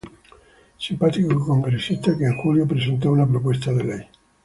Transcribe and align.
Simpático 0.79 1.39
congresista 1.45 2.17
que 2.17 2.25
en 2.25 2.35
Julio 2.35 2.67
presentó 2.67 3.11
una 3.11 3.27
propuesta 3.27 3.71
de 3.71 3.83
ley 3.83 4.07